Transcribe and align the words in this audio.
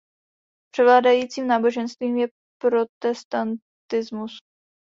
Převládajícím 0.73 1.47
náboženstvím 1.47 2.17
je 2.17 2.27
protestantismus. 2.61 4.37